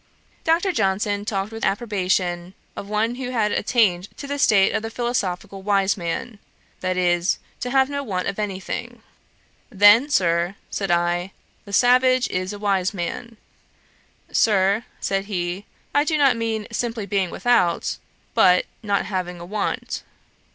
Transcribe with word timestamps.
Dr. 0.43 0.71
Johnson 0.71 1.25
talked 1.25 1.51
with 1.51 1.63
approbation 1.63 2.55
of 2.75 2.89
one 2.89 3.17
who 3.21 3.29
had 3.29 3.51
attained 3.51 4.09
to 4.17 4.25
the 4.25 4.39
state 4.39 4.73
of 4.73 4.81
the 4.81 4.89
philosophical 4.89 5.61
wise 5.61 5.95
man, 5.95 6.39
that 6.79 6.97
is, 6.97 7.37
to 7.59 7.69
have 7.69 7.87
no 7.87 8.01
want 8.01 8.27
of 8.27 8.39
any 8.39 8.59
thing. 8.59 9.03
'Then, 9.69 10.09
Sir, 10.09 10.55
(said 10.71 10.89
I,) 10.89 11.33
the 11.65 11.71
savage 11.73 12.27
is 12.29 12.51
a 12.51 12.57
wise 12.57 12.95
man.' 12.95 13.37
'Sir, 14.31 14.85
(said 14.99 15.25
he,) 15.25 15.65
I 15.93 16.03
do 16.03 16.17
not 16.17 16.35
mean 16.35 16.65
simply 16.71 17.05
being 17.05 17.29
without, 17.29 17.97
but 18.33 18.65
not 18.81 19.05
having 19.05 19.39
a 19.39 19.45
want.' 19.45 20.01